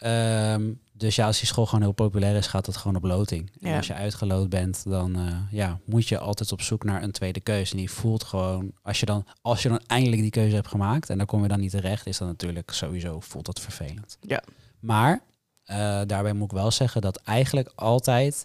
[0.00, 3.50] Ehm, dus ja, als die school gewoon heel populair is, gaat het gewoon op loting.
[3.60, 7.10] En als je uitgeloot bent, dan eh, ja, moet je altijd op zoek naar een
[7.10, 7.72] tweede keuze.
[7.72, 11.10] En die voelt gewoon, als je, dan, als je dan eindelijk die keuze hebt gemaakt
[11.10, 14.18] en dan kom je dan niet terecht, is dat natuurlijk sowieso, voelt dat vervelend.
[14.20, 14.42] Ja.
[14.80, 15.20] Maar
[15.64, 18.44] eh, daarbij moet ik wel zeggen dat eigenlijk altijd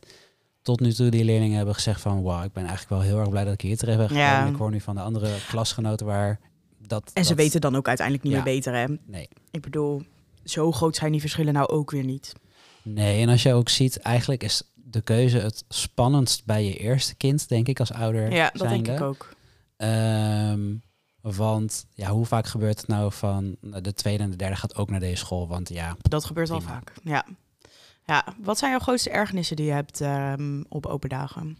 [0.62, 3.30] tot nu toe die leerlingen hebben gezegd van, wauw, ik ben eigenlijk wel heel erg
[3.30, 4.30] blij dat ik hier terecht ben gekomen.
[4.30, 4.46] Ja.
[4.46, 6.40] Ik hoor nu van de andere klasgenoten waar
[6.88, 7.12] dat...
[7.14, 8.44] En ze dat- weten dan ook uiteindelijk niet Ja.
[8.44, 8.86] meer beter, hè?
[9.06, 9.30] Nee.
[9.52, 10.04] Ik bedoel,
[10.44, 12.34] zo groot zijn die verschillen nou ook weer niet.
[12.84, 17.16] Nee, en als je ook ziet, eigenlijk is de keuze het spannendst bij je eerste
[17.16, 18.32] kind, denk ik, als ouder.
[18.32, 19.30] Ja, dat denk ik ook.
[19.78, 20.74] Ehm,
[21.22, 24.76] want ja, hoe vaak gebeurt het nou van nou, de tweede en de derde gaat
[24.76, 25.48] ook naar deze school?
[25.48, 26.74] Want ja, Dat gebeurt wel Prima.
[26.74, 26.94] vaak.
[27.04, 27.26] Ja.
[28.06, 28.26] ja.
[28.42, 31.58] Wat zijn jouw grootste ergernissen die je hebt ehm, op open dagen?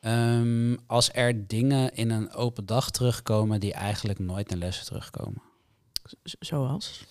[0.00, 5.42] Ehm, als er dingen in een open dag terugkomen die eigenlijk nooit naar lessen terugkomen.
[6.22, 7.04] Z- zoals?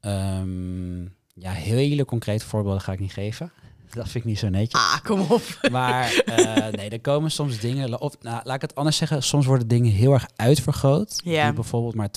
[0.00, 1.02] Ehm,
[1.34, 3.52] ja, hele concrete voorbeelden ga ik niet geven.
[3.94, 4.80] Dat vind ik niet zo netjes.
[4.80, 5.42] Ah, kom op.
[5.70, 8.00] Maar eh, nee, er komen soms dingen.
[8.00, 9.22] Of nou, laat ik het anders zeggen.
[9.22, 11.20] Soms worden dingen heel erg uitvergroot.
[11.24, 11.44] Ja.
[11.44, 12.10] Die bijvoorbeeld maar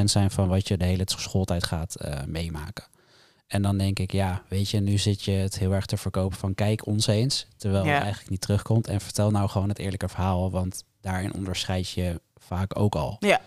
[0.00, 2.84] 2% zijn van wat je de hele schooltijd gaat eh, meemaken.
[3.48, 6.38] En dan denk ik, ja, weet je, nu zit je het heel erg te verkopen
[6.38, 7.46] van kijk ons eens.
[7.56, 7.90] Terwijl Ja.
[7.92, 8.86] het eigenlijk niet terugkomt.
[8.86, 10.50] En vertel nou gewoon het eerlijke verhaal.
[10.50, 13.16] Want daarin onderscheid je vaak ook al.
[13.20, 13.40] Ja.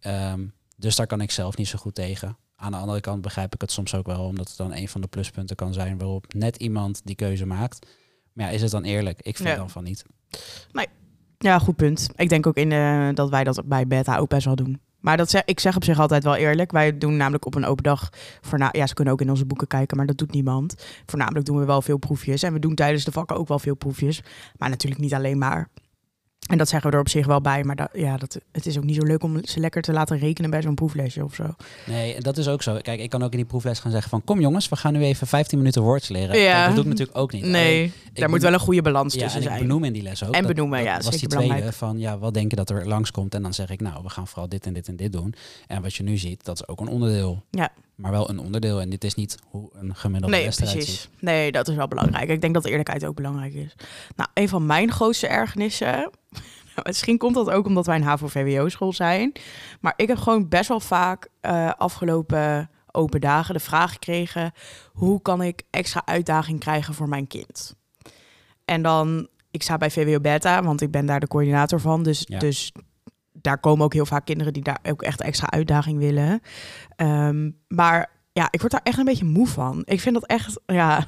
[0.00, 0.46] Ehm,
[0.76, 2.36] dus daar kan ik zelf niet zo goed tegen.
[2.56, 5.00] Aan de andere kant begrijp ik het soms ook wel, omdat het dan een van
[5.00, 7.86] de pluspunten kan zijn waarop net iemand die keuze maakt.
[8.32, 9.20] Maar ja, is het dan eerlijk?
[9.22, 9.56] Ik vind Ja.
[9.56, 10.04] dan van niet.
[11.38, 12.10] Ja, goed punt.
[12.16, 14.80] Ik denk ook in, eh, dat wij dat bij Beta ook best wel doen.
[15.08, 16.70] Maar dat zeg, ik zeg op zich altijd wel eerlijk.
[16.70, 18.08] Wij doen namelijk op een open dag...
[18.40, 20.74] Voorna ja, ze kunnen ook in onze boeken kijken, maar dat doet niemand.
[21.06, 22.42] Voornamelijk doen we wel veel proefjes.
[22.42, 24.22] En we doen tijdens de vakken ook wel veel proefjes.
[24.56, 25.68] Maar natuurlijk niet alleen maar.
[26.48, 27.64] En dat zeggen we er op zich wel bij.
[27.64, 30.18] Maar dat, ja, dat, het is ook niet zo leuk om ze lekker te laten
[30.18, 31.54] rekenen bij zo'n proeflesje of zo.
[31.86, 32.78] Nee, en dat is ook zo.
[32.82, 34.24] Kijk, ik kan ook in die proefles gaan zeggen van...
[34.24, 36.38] kom jongens, we gaan nu even 15 minuten woordjes leren.
[36.38, 36.52] Ja.
[36.52, 37.44] Kijk, dat doe ik natuurlijk ook niet.
[37.44, 39.66] Nee, daar moet wel een goede balans Ja, tussen en ik zijn.
[39.66, 40.34] benoem in die les ook.
[40.34, 41.74] En Dat- benoemen, dat ja, was die tweede belangrijk.
[41.76, 43.34] van, ja, wat denk je dat er langskomt?
[43.34, 45.34] En dan zeg ik, nou, we gaan vooral dit en dit en dit doen.
[45.66, 47.42] En wat je nu ziet, dat is ook een onderdeel.
[47.50, 47.68] Ja.
[47.98, 48.80] Maar wel een onderdeel.
[48.80, 51.00] En dit is niet hoe een gemiddelde Nee, eruit precies.
[51.00, 51.10] ziet.
[51.20, 52.28] Nee, dat is wel belangrijk.
[52.28, 53.74] Ik denk dat eerlijkheid ook belangrijk is.
[54.16, 56.10] Nou, een van mijn grootste ergernissen.
[56.82, 59.32] Misschien komt dat ook omdat wij een HAVO-VWO-school zijn.
[59.80, 64.52] Maar ik heb gewoon best wel vaak eh, afgelopen open dagen de vraag gekregen:
[64.92, 67.74] hoe kan ik extra uitdaging krijgen voor mijn kind?
[68.64, 72.02] En dan, ik sta bij VWO Beta, want ik ben daar de coördinator van.
[72.02, 72.38] Dus, Ja.
[72.38, 72.72] dus
[73.40, 76.40] daar komen ook heel vaak kinderen die daar ook echt extra uitdaging willen.
[76.96, 79.82] Ehm, maar ja, ik word daar echt een beetje moe van.
[79.84, 81.06] Ik vind dat echt, ja.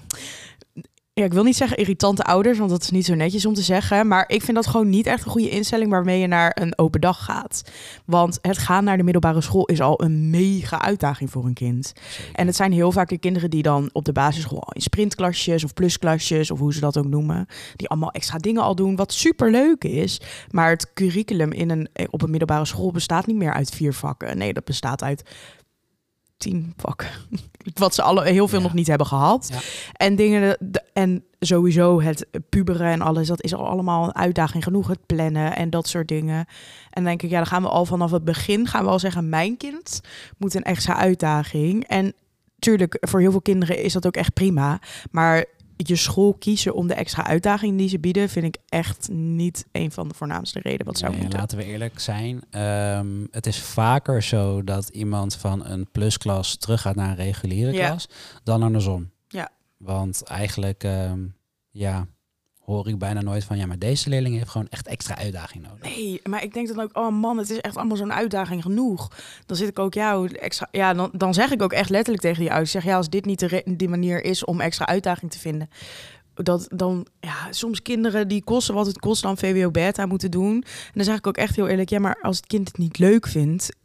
[1.12, 3.62] Ja, ik wil niet zeggen irritante ouders, want dat is niet zo netjes om te
[3.62, 4.08] zeggen.
[4.08, 7.00] Maar ik vind dat gewoon niet echt een goede instelling waarmee je naar een open
[7.00, 7.70] dag gaat.
[8.04, 11.92] Want het gaan naar de middelbare school is al een mega uitdaging voor een kind.
[12.32, 15.64] En het zijn heel vaak de kinderen die dan op de basisschool al in sprintklasjes
[15.64, 17.46] of plusklasjes of hoe ze dat ook noemen,
[17.76, 20.20] die allemaal extra dingen al doen, wat super leuk is.
[20.50, 24.38] Maar het curriculum in een, op een middelbare school bestaat niet meer uit vier vakken.
[24.38, 25.22] Nee, dat bestaat uit
[26.40, 27.08] tien vakken.
[27.74, 28.64] Wat ze alle heel veel Ja.
[28.64, 29.48] nog niet hebben gehad.
[29.52, 29.58] Ja.
[29.92, 34.62] En dingen de- en sowieso het puberen en alles, dat is al allemaal een uitdaging
[34.64, 34.88] genoeg.
[34.88, 36.36] Het plannen en dat soort dingen.
[36.38, 36.46] En
[36.90, 39.28] dan denk ik, ja, dan gaan we al vanaf het begin gaan we al zeggen,
[39.28, 40.00] mijn kind
[40.38, 41.84] moet een extra uitdaging.
[41.86, 42.12] En
[42.58, 44.80] tuurlijk, voor heel veel kinderen is dat ook echt prima.
[45.10, 45.44] Maar
[45.88, 49.90] je school kiezen om de extra uitdaging die ze bieden, vind ik echt niet een
[49.90, 51.38] van de voornaamste redenen wat zou Nee, moeten.
[51.38, 52.40] laten we eerlijk zijn.
[52.50, 57.88] ehm, het is vaker zo dat iemand van een plusklas teruggaat naar een reguliere Ja.
[57.88, 58.08] klas
[58.44, 59.10] dan andersom.
[59.28, 59.48] Ja.
[59.76, 61.20] Want eigenlijk, ehm,
[61.70, 62.06] ja,
[62.70, 65.96] hoor ik bijna nooit van, ja, maar deze leerling heeft gewoon echt extra uitdaging nodig.
[65.96, 69.10] Nee, maar ik denk dan ook, oh man, het is echt allemaal zo'n uitdaging genoeg.
[69.46, 72.40] Dan zit ik ook, hoe extra, ja dan, dan zeg ik ook echt letterlijk tegen
[72.40, 75.38] die ouders, zeg ja, als dit niet de, die manier is om extra uitdaging te
[75.38, 75.68] vinden,
[76.34, 80.54] dat dan, ja, soms kinderen die kosten wat het kost dan VWO beta moeten doen.
[80.64, 82.98] En dan zeg ik ook echt heel eerlijk, ja, maar als het kind het niet
[82.98, 83.76] leuk vindt,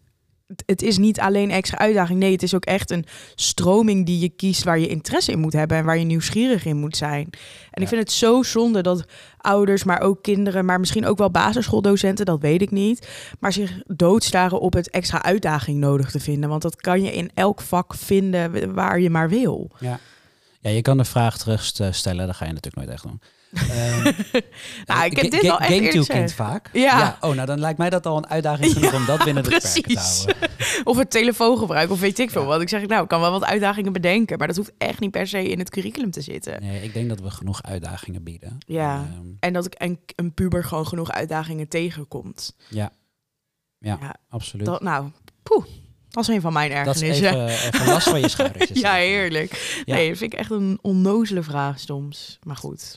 [0.66, 2.20] het- is niet alleen extra uitdaging.
[2.20, 3.06] Nee, het is ook echt een
[3.36, 6.78] stroming die je kiest waar je interesse in moet hebben en waar je nieuwsgierig in
[6.78, 7.30] moet zijn.
[7.72, 9.06] En ik vind het zo zonde dat
[9.38, 13.08] ouders, maar ook kinderen, maar misschien ook wel basisschooldocenten, dat weet ik niet,
[13.40, 16.50] maar zich doodstaren op het extra uitdaging nodig te vinden.
[16.50, 19.72] Want dat kan je in elk vak vinden waar je maar wil.
[19.80, 20.00] Ja.
[20.60, 23.22] ja, je kan de vraag terugstellen, dat ga je natuurlijk nooit echt doen.
[23.56, 24.04] Ehm,
[24.86, 26.34] Nou, ik heb dit wel echt gezegd.
[26.34, 26.70] vaak?
[26.74, 27.18] Ja.
[27.22, 29.84] Oh, nou dan lijkt mij dat al een uitdaging genoeg om dat binnen de perken
[29.84, 30.36] te houden.
[30.84, 32.48] Of het telefoongebruik, of weet ik veel Ja.
[32.48, 32.62] wat.
[32.62, 35.28] Ik zeg, nou, ik kan wel wat uitdagingen bedenken, maar dat hoeft echt niet per
[35.28, 36.62] se in het curriculum te zitten.
[36.62, 38.58] Nee, ik denk dat we genoeg uitdagingen bieden.
[38.68, 38.96] Ja.
[38.96, 42.56] Ehm, En dat ik een, een puber gewoon genoeg uitdagingen tegenkomt.
[42.70, 42.92] ja.
[43.80, 44.66] Ja, absoluut.
[44.66, 45.10] Dat, nou,
[45.44, 45.66] poeh,
[46.10, 47.48] dat is een van mijn Dat is ergernissen.
[47.48, 48.70] even, even last van je schouders.
[48.74, 49.82] ja, heerlijk.
[49.86, 49.96] Ja.
[49.96, 52.40] Nee, vind ik echt een onnozele vraag soms.
[52.44, 52.96] Maar goed.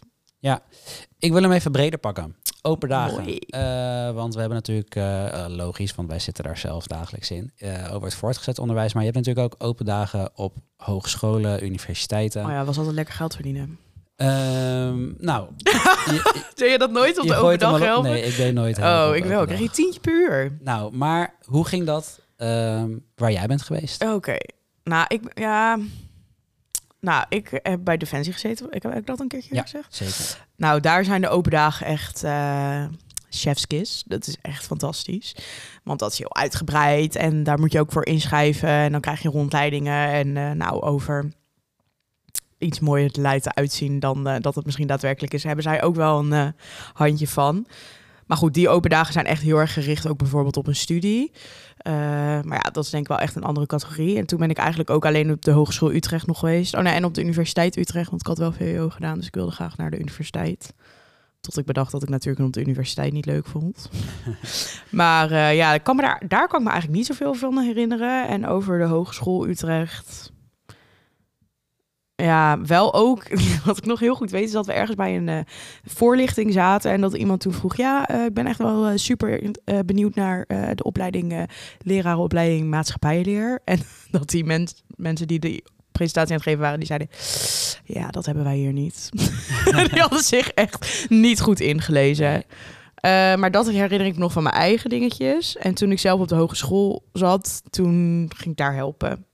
[1.19, 2.37] Ik wil hem even breder pakken.
[2.63, 3.39] Open dagen.
[3.39, 7.53] Eh, want we hebben natuurlijk, eh, eh, logisch, want wij zitten daar zelf dagelijks in,
[7.91, 8.93] over het voortgezet onderwijs.
[8.93, 12.45] Maar je hebt natuurlijk ook open dagen op hogescholen, universiteiten.
[12.45, 13.79] Oh ja, was altijd lekker geld verdienen.
[14.17, 18.11] Ehm, nou, je, Deed je dat nooit op de gooit hem overdag al op- helpen?
[18.11, 19.39] Nee, ik deed nooit oh, ik open wel.
[19.39, 19.47] dag.
[19.47, 20.57] Krijg je tientje per uur?
[20.61, 24.05] Nou, maar hoe ging dat ehm, waar jij bent geweest?
[24.05, 24.37] Oké.
[24.85, 25.23] Nou, ik...
[25.35, 25.79] Ja...
[27.01, 28.67] Nou, ik heb bij Defensie gezeten.
[28.71, 29.63] Ik heb, heb ik dat een keertje Ja.
[29.63, 29.95] gezegd?
[29.95, 30.47] Zeker.
[30.57, 32.85] Nou, daar zijn de open dagen echt eh
[33.31, 34.03] chef's kiss.
[34.07, 35.37] Dat is echt fantastisch.
[35.85, 38.69] Want dat is heel uitgebreid en daar moet je ook voor inschrijven.
[38.69, 41.33] En dan krijg je rondleidingen en eh, nou, over
[42.59, 45.95] iets mooier te laten uitzien dan eh, dat het misschien daadwerkelijk is, hebben zij ook
[45.95, 46.55] wel een
[46.93, 47.67] handje van.
[48.29, 51.33] Maar goed, die open dagen zijn echt heel erg gericht ook bijvoorbeeld op een studie.
[51.77, 51.93] Eh,
[52.43, 54.17] maar ja, dat is denk ik wel echt een andere categorie.
[54.17, 56.75] En toen ben ik eigenlijk ook alleen op de Hogeschool Utrecht nog geweest.
[56.75, 59.17] Oh nee, en op de Universiteit Utrecht, want ik had wel VWO gedaan.
[59.17, 60.75] Dus ik wilde graag naar de universiteit.
[61.41, 63.91] Tot ik bedacht dat ik natuurlijk op de universiteit niet leuk vond.
[64.91, 67.59] maar eh, ja, ik kan me daar, daar kan ik me eigenlijk niet zoveel van
[67.59, 68.29] herinneren.
[68.29, 70.33] En over de Hogeschool Utrecht...
[72.23, 73.23] Ja, wel ook.
[73.65, 75.39] Wat ik nog heel goed weet is dat we ergens bij een eh,
[75.85, 76.91] voorlichting zaten.
[76.91, 79.51] En dat iemand toen vroeg: Ja, eh, ik ben echt wel eh, super
[79.85, 81.47] benieuwd naar de opleiding,
[81.83, 83.61] lerarenopleiding maatschappijleer.
[83.65, 87.09] En dat die mens, mensen die die presentatie aan het geven waren, die zeiden:
[87.85, 89.09] Ja, dat hebben wij hier niet.
[89.91, 92.45] die hadden zich echt niet goed ingelezen.
[93.03, 95.57] Maar dat herinner ik nog van mijn eigen dingetjes.
[95.57, 99.27] En toen ik zelf op de hogeschool zat, toen ging ik daar helpen.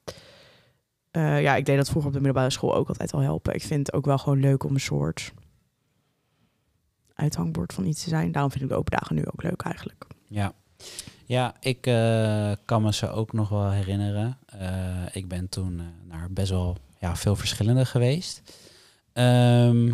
[1.14, 3.54] Eh, ja, ik deed dat vroeger op de middelbare school ook altijd al helpen.
[3.54, 5.32] Ik vind het ook wel gewoon leuk om een soort
[7.14, 8.32] uithangbord van iets te zijn.
[8.32, 10.06] Daarom vind ik de open dagen nu ook leuk eigenlijk.
[10.28, 10.52] Ja,
[11.24, 14.38] ja ik eh, kan me ze ook nog wel herinneren.
[14.46, 18.42] Eh, ik ben toen naar best wel ja, veel verschillende geweest.
[19.12, 19.92] Ehm,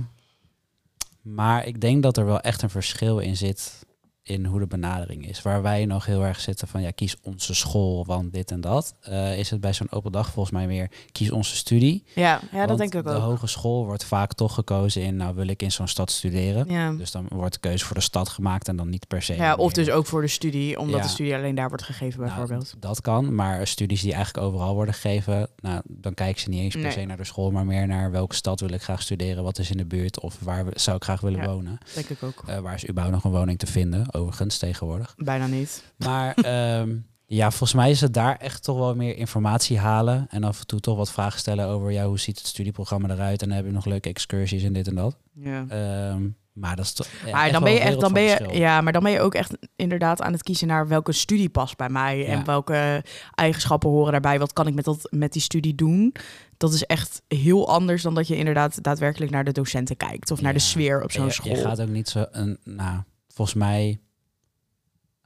[1.22, 3.87] maar ik denk dat er wel echt een verschil in zit
[4.22, 5.42] in hoe de benadering is.
[5.42, 8.94] Waar wij nog heel erg zitten van ja, kies onze school, want dit en dat.
[9.00, 12.04] Eh, is het bij zo'n open dag volgens mij meer kies onze studie.
[12.14, 13.22] Ja, ja dat denk ik de ook.
[13.22, 16.70] hogeschool wordt vaak toch gekozen in, nou wil ik in zo'n stad studeren.
[16.70, 16.92] Ja.
[16.92, 19.35] Dus dan wordt de keuze voor de stad gemaakt en dan niet per se.
[19.35, 21.02] ja, of meer- dus ook voor de studie, omdat Ja.
[21.02, 22.74] de studie alleen daar wordt gegeven Nou, bijvoorbeeld.
[22.78, 26.74] dat kan, maar studies die eigenlijk overal worden gegeven, nou, dan kijken ze niet eens
[26.74, 26.92] per Nee.
[26.92, 29.70] se naar de school, maar meer naar welke stad wil ik graag studeren, wat is
[29.70, 31.46] in de buurt of waar zou ik graag willen Ja.
[31.46, 31.78] wonen.
[31.94, 32.42] denk ik ook.
[32.46, 35.14] Eh, waar is überhaupt nog een woning te vinden, overigens tegenwoordig.
[35.16, 35.83] Bijna niet.
[35.96, 40.26] Maar ehm, Ja, volgens mij is het daar echt toch wel meer informatie halen.
[40.30, 43.42] En af en toe toch wat vragen stellen over ja, hoe ziet het studieprogramma eruit.
[43.42, 45.16] En dan heb je nog leuke excursies en dit en dat.
[45.35, 45.64] Ja.
[45.68, 47.06] Ehm, maar dat is toch.
[47.26, 49.35] ja, maar dan ben je echt, dan ben je, ja, maar dan ben je ook
[49.35, 52.24] echt inderdaad aan het kiezen naar welke studie past bij mij Ja.
[52.26, 53.04] en welke
[53.35, 54.38] eigenschappen horen daarbij.
[54.38, 56.14] Wat kan ik met, dat, met die studie doen?
[56.56, 60.40] Dat is echt heel anders dan dat je inderdaad daadwerkelijk naar de docenten kijkt of
[60.40, 61.56] naar de sfeer op zo'n school.
[61.56, 62.26] Je gaat ook niet zo.
[62.30, 64.00] Een, nou, volgens mij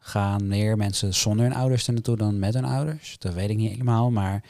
[0.07, 3.19] gaan meer mensen zonder hun ouders er naartoe dan met hun ouders.
[3.19, 4.43] Dat weet ik niet helemaal, maar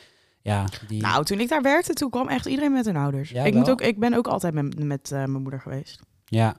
[0.42, 1.00] ja, die.
[1.00, 3.30] Nou, toen ik daar werkte, toen kwam echt iedereen met hun ouders.
[3.30, 6.00] Ja, ik, moet ook, ik ben ook altijd met, met eh, mijn moeder geweest.
[6.24, 6.56] Ja.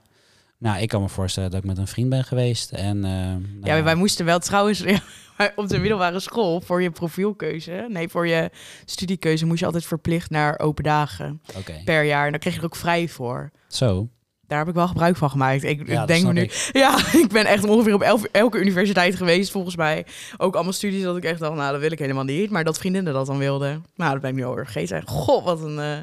[0.57, 2.71] Nou, ik kan me voorstellen dat ik met een vriend ben geweest.
[2.71, 4.83] En, eh, nou Ja, wij moesten wel trouwens
[5.55, 8.49] op de middelbare school voor je profielkeuze, nee, voor je
[8.85, 11.41] studiekeuze moest je altijd verplicht naar open dagen
[11.85, 12.25] per jaar.
[12.25, 13.51] En dan kreeg je er ook vrij voor.
[13.67, 14.09] zo.
[14.47, 15.63] Daar heb ik wel gebruik van gemaakt.
[15.63, 16.41] Ik, ik Ja, denk nu.
[16.41, 16.69] ik.
[16.73, 20.05] Ja, ik ben echt ongeveer op elf- elke universiteit geweest, volgens mij.
[20.37, 22.49] Ook allemaal studies dat ik echt dacht, nou, dat wil ik helemaal niet.
[22.49, 23.85] Maar dat vriendinnen dat dan wilden.
[23.95, 25.03] Nou, dat ben ik nu alweer vergeten.
[25.07, 25.79] God, wat een...
[25.79, 25.97] eh,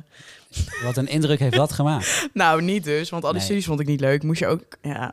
[0.84, 2.28] Wat een indruk heeft dat gemaakt.
[2.32, 3.46] Nou, niet dus, want al die Nee.
[3.46, 4.22] studies vond ik niet leuk.
[4.22, 5.12] Moest je ook, ja...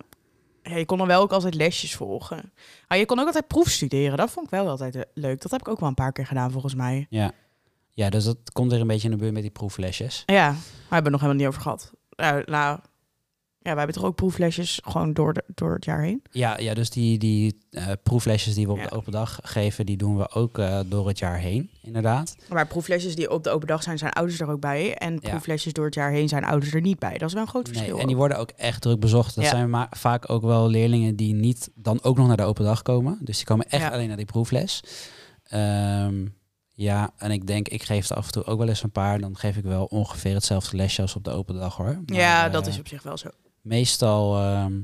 [0.63, 2.51] je kon dan wel ook altijd lesjes volgen.
[2.87, 4.17] Maar je kon ook altijd proefstuderen.
[4.17, 5.41] Dat vond ik wel altijd eh, leuk.
[5.41, 7.07] Dat heb ik ook wel een paar keer gedaan, volgens mij.
[7.09, 7.31] Ja.
[7.91, 10.23] ja, dus dat komt weer een beetje in de buurt met die proeflesjes.
[10.25, 11.91] Ja, maar we hebben het nog helemaal niet over gehad.
[12.15, 12.79] Nou, nou
[13.62, 16.22] ja, wij hebben toch ook proeflesjes gewoon door, de, door het jaar heen?
[16.32, 18.84] Ja, ja dus die, die eh, proeflesjes die we op Ja.
[18.88, 22.36] de open dag geven, die doen we ook eh, door het jaar heen, inderdaad.
[22.50, 24.93] Maar proeflesjes die op de open dag zijn, zijn ouders er ook bij.
[24.95, 25.30] En Ja.
[25.30, 27.17] proeflesjes door het jaar heen zijn ouders er niet bij.
[27.17, 28.00] Dat is wel een groot Nee, verschil.
[28.00, 29.36] en die worden ook echt druk bezocht.
[29.36, 29.50] Dat Ja.
[29.50, 32.82] zijn ma- vaak ook wel leerlingen die niet dan ook nog naar de open dag
[32.82, 33.17] komen.
[33.22, 34.84] Dus die komen echt alleen naar die proefles.
[35.43, 36.26] Ehm,
[36.74, 39.19] ja, en ik denk, ik geef er af en toe ook wel eens een paar.
[39.19, 42.00] Dan geef ik wel ongeveer hetzelfde lesje als op de open dag hoor.
[42.06, 43.30] Maar, ja, eh, dat is op zich wel zo.
[43.62, 44.82] Meestal, ehm,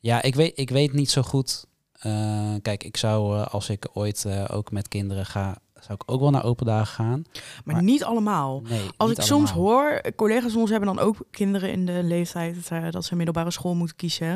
[0.00, 1.66] ja, ik weet, ik weet niet zo goed.
[1.92, 6.10] Eh, kijk, ik zou eh, als ik ooit eh, ook met kinderen ga, zou ik
[6.12, 7.22] ook wel naar open dagen gaan.
[7.64, 8.60] Maar, maar- niet allemaal.
[8.68, 9.70] Nee, Als niet ik soms allemaal.
[9.72, 13.50] hoor, collega's van ons hebben dan ook kinderen in de leeftijd eh, dat ze middelbare
[13.50, 14.26] school moeten kiezen.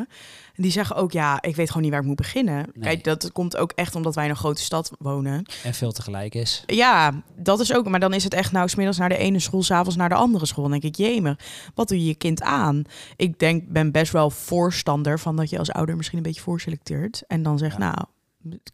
[0.54, 2.56] En die zeggen ook, ja, ik weet gewoon niet waar ik moet beginnen.
[2.56, 2.82] Nee.
[2.82, 5.44] Kijk, dat komt ook echt omdat wij in een grote stad wonen.
[5.64, 6.62] En veel tegelijk is.
[6.66, 7.88] Ja, dat is ook.
[7.88, 10.46] Maar dan is het echt nou smiddags naar de ene school, s'avonds naar de andere
[10.46, 10.62] school.
[10.62, 11.38] Dan denk ik, jemer,
[11.74, 12.82] wat doe je je kind aan?
[13.16, 17.22] Ik denk, ben best wel voorstander van dat je als ouder misschien een beetje voorselecteert.
[17.26, 17.78] En dan zegt, Ja.
[17.78, 17.96] nou,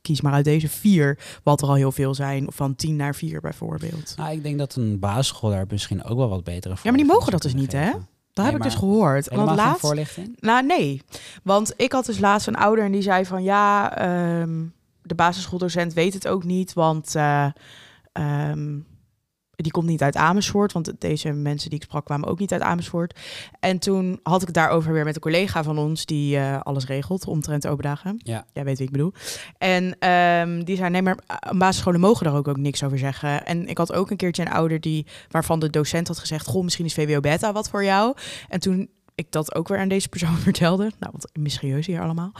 [0.00, 2.46] kies maar uit deze vier, wat er al heel veel zijn.
[2.48, 4.14] Van tien naar vier bijvoorbeeld.
[4.16, 7.32] Nou, ik denk dat een basisschool daar misschien ook wel wat betere maar die mogen
[7.32, 7.90] dat dus niet, hè?
[8.32, 9.28] Dat Nee, heb ik dus gehoord.
[9.28, 10.36] Want laatst, voorlichting?
[10.40, 11.02] nou nee,
[11.42, 14.64] want ik had dus laatst een ouder en die zei van ja, ehm,
[15.02, 17.46] de basisschooldocent weet het ook niet, want eh,
[18.12, 18.78] ehm,
[19.62, 22.62] die komt niet uit Amersfoort, want deze mensen die ik sprak kwamen ook niet uit
[22.62, 23.20] Amersfoort.
[23.60, 26.86] En toen had ik het daarover weer met een collega van ons die eh, alles
[26.86, 28.14] regelt omtrent de open dagen.
[28.18, 28.44] Ja.
[28.52, 29.12] Jij weet wie ik bedoel.
[29.58, 33.46] En ehm, die zei, nee, maar uh, basisscholen mogen daar ook, ook niks over zeggen.
[33.46, 36.62] En ik had ook een keertje een ouder die, waarvan de docent had gezegd, goh,
[36.62, 38.14] misschien is VWO Beta wat voor jou.
[38.48, 42.32] En toen ik dat ook weer aan deze persoon vertelde, nou wat mysterieus hier allemaal,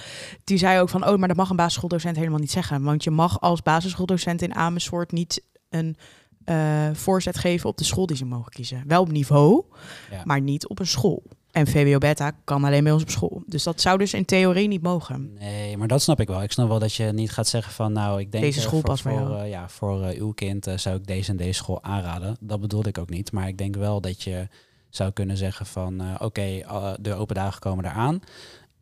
[0.45, 2.83] die zei ook van, oh, maar dat mag een basisschooldocent helemaal niet zeggen.
[2.83, 5.97] Want je mag als basisschooldocent in Amersfoort niet een
[6.44, 8.85] eh, voorzet geven op de school die ze mogen kiezen.
[8.87, 9.64] Wel op niveau,
[10.11, 10.22] Ja.
[10.24, 11.22] maar niet op een school.
[11.50, 13.42] En VWO Beta kan alleen bij ons op school.
[13.46, 15.33] Dus dat zou dus in theorie niet mogen.
[15.38, 16.42] Nee, maar dat snap ik wel.
[16.42, 18.81] Ik snap wel dat je niet gaat zeggen van nou, ik denk Deze eh, school
[18.81, 22.37] voor, bij voor, eh, ja, voor uw kind zou ik deze en deze school aanraden.
[22.40, 23.33] Dat bedoelde ik ook niet.
[23.33, 24.48] Maar ik denk wel dat je
[24.88, 26.62] zou kunnen zeggen van oké,
[27.00, 28.20] de open dagen komen eraan.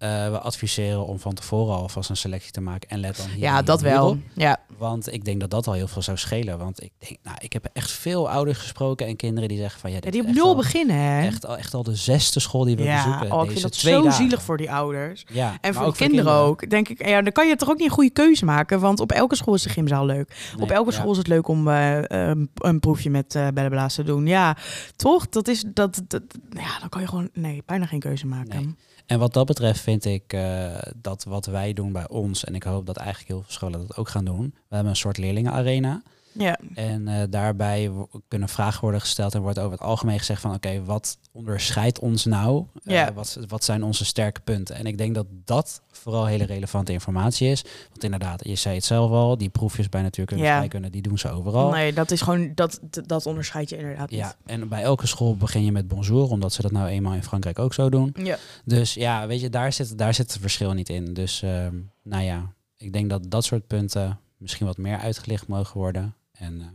[0.00, 3.38] Eh, we adviseren om van tevoren alvast een selectie te maken en let dan hier
[3.38, 4.08] Ja, dat wel.
[4.08, 4.18] op.
[4.34, 6.58] Ja, Want ik denk dat dat al heel veel zou schelen.
[6.58, 9.90] Want ik denk, nou, ik heb echt veel ouders gesproken en kinderen die zeggen van
[9.90, 11.26] ja, Ja, dit die is op nul al- beginnen, hè?
[11.26, 13.32] Echt al, echt al de zesde school die we ja, bezoeken.
[13.36, 14.12] oh, ik vind dat zo dagen.
[14.12, 15.24] zielig voor die ouders.
[15.32, 16.70] Ja, En voor ook de kinderen, ook.
[16.70, 18.80] Denk ik, ja, dan kan je toch ook niet een goede keuze maken.
[18.80, 20.28] Want op elke school is de gymzaal leuk.
[20.54, 20.96] Nee, op elke ja.
[20.96, 24.26] school is het leuk om eh, een, een proefje met eh bellenblaas te doen.
[24.26, 24.56] Ja,
[24.96, 25.28] toch?
[25.28, 26.22] Dat is dat, dat.
[26.50, 27.28] Ja, dan kan je gewoon.
[27.32, 28.56] Nee, bijna geen keuze maken.
[28.64, 28.74] Nee.
[29.10, 32.62] En wat dat betreft vind ik eh, dat wat wij doen bij ons, en ik
[32.62, 36.02] hoop dat eigenlijk heel veel scholen dat ook gaan doen, we hebben een soort leerlingenarena.
[36.32, 37.90] Ja, En eh, daarbij
[38.28, 42.24] kunnen vragen worden gesteld en wordt over het algemeen gezegd van oké, wat onderscheidt ons
[42.24, 42.64] nou?
[42.84, 43.12] Eh, Ja.
[43.12, 44.74] wat, wat zijn onze sterke punten?
[44.76, 47.64] En ik denk dat dat vooral hele relevante informatie is.
[47.88, 50.56] Want inderdaad, je zei het zelf al, die proefjes bij natuurkunde en Ja.
[50.56, 51.70] scheikunde, die doen ze overal.
[51.70, 52.52] nee, dat is gewoon.
[52.54, 56.52] Dat, dat onderscheid je inderdaad Ja, en bij elke school begin je met bonjour, omdat
[56.52, 58.14] ze dat nou eenmaal in Frankrijk ook zo doen.
[58.22, 58.36] Ja.
[58.64, 61.14] Dus ja, weet je, daar zit, daar zit het verschil niet in.
[61.14, 65.78] Dus ehm, nou ja, ik denk dat dat soort punten misschien wat meer uitgelicht mogen
[65.80, 66.14] worden.
[66.40, 66.66] En eh,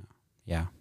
[0.44, 0.72] ja,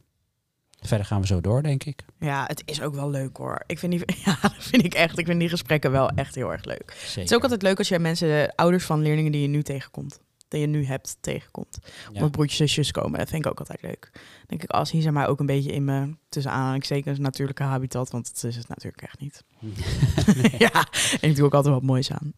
[0.81, 2.05] verder gaan we zo door, denk ik.
[2.19, 3.63] ja, het is ook wel leuk hoor.
[3.67, 5.19] Ik vind die, ja, dat vind ik echt.
[5.19, 6.95] Ik vind die gesprekken wel echt heel erg leuk.
[6.97, 7.21] Zeker.
[7.21, 9.63] Het is ook altijd leuk als je mensen, de ouders van leerlingen die je nu
[9.63, 10.21] tegenkomt.
[10.49, 11.79] dat je nu hebt tegenkomt.
[12.13, 12.21] Ja.
[12.21, 14.11] Want broertjes en zusjes komen, dat vind ik ook altijd leuk.
[14.47, 18.11] Denk ik, als hier zijn maar ook een beetje in mijn, tussen aanhalingstekens, natuurlijke habitat.
[18.11, 19.45] Want het is het natuurlijk echt niet.
[20.67, 20.87] ja,
[21.21, 22.33] en ik doe ook altijd wat moois aan.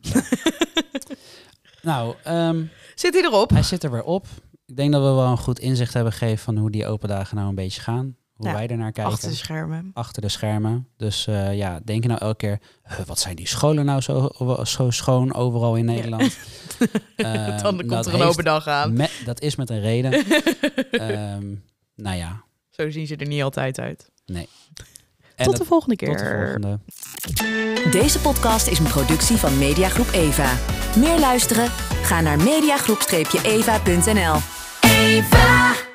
[1.83, 3.51] Nou, ehm, Zit hij erop?
[3.51, 4.27] hij zit er weer op.
[4.67, 7.37] Ik denk dat we wel een goed inzicht hebben gegeven van hoe die open dagen
[7.37, 8.17] nou een beetje gaan.
[8.33, 9.13] Hoe Ja, wij ernaar kijken.
[9.13, 9.91] Achter de schermen.
[9.95, 10.89] achter de schermen.
[10.97, 14.31] Dus eh, ja, denk je nou elke keer, "Huh, wat zijn die scholen nou zo,
[14.65, 16.33] zo schoon overal in Nederland?
[17.17, 18.93] Ehm, Dan komt dat er een open dag aan.
[18.93, 20.13] met- dat is met een reden.
[20.91, 21.55] Ehm,
[21.95, 24.11] nou ja, Zo zien ze er niet altijd uit.
[24.27, 24.47] en
[25.37, 26.09] tot de volgende keer.
[26.09, 26.79] tot de volgende.
[27.91, 30.53] Deze podcast is een productie van Mediagroep Eva.
[30.99, 31.69] Meer luisteren?
[32.03, 34.56] Ga naar mediagroep-eva.nl.
[35.07, 35.21] 飞。
[35.31, 35.86] 吧